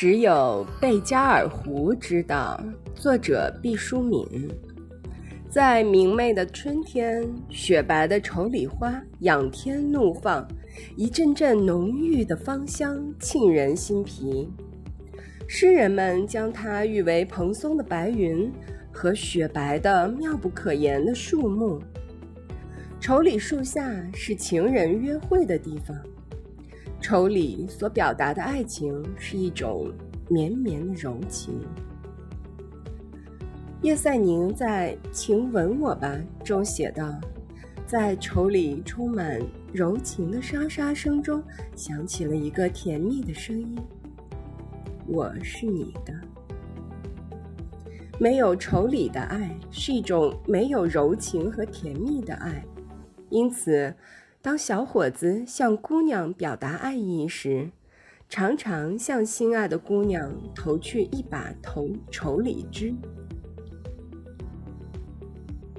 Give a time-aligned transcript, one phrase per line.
[0.00, 2.58] 只有贝加尔湖知道。
[2.94, 4.26] 作者毕淑敏。
[5.50, 10.48] 在明媚的春天，雪白的丑李花仰天怒放，
[10.96, 14.48] 一阵阵浓郁的芳香沁人心脾。
[15.46, 18.50] 诗人们将它誉为蓬松的白云
[18.90, 21.78] 和雪白的妙不可言的树木。
[22.98, 25.94] 丑李树下是情人约会的地方。
[27.00, 29.90] 丑里所表达的爱情是一种
[30.28, 31.58] 绵绵的柔情。
[33.82, 36.14] 叶赛宁在《请吻我吧》
[36.46, 37.18] 中写道
[37.86, 39.40] ：“在丑里充满
[39.72, 41.42] 柔情的沙沙声中，
[41.74, 43.76] 响起了一个甜蜜的声音。
[45.06, 46.12] 我是你的。
[48.18, 52.62] 没有丑里的爱是一种没有柔情和甜蜜的爱，
[53.30, 53.92] 因此。”
[54.42, 57.72] 当小伙子向姑娘表达爱意时，
[58.26, 62.94] 常常向心爱的姑娘投去一把头丑李枝。